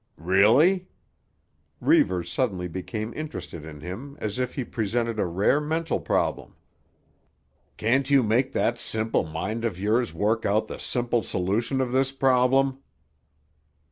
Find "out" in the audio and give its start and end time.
10.43-10.67